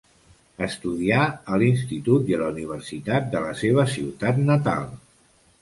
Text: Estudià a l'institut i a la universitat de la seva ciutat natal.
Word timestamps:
Estudià 0.67 1.19
a 1.27 1.59
l'institut 1.63 2.33
i 2.33 2.37
a 2.37 2.41
la 2.45 2.49
universitat 2.55 3.29
de 3.37 3.45
la 3.47 3.55
seva 3.63 3.89
ciutat 3.95 4.45
natal. 4.53 4.93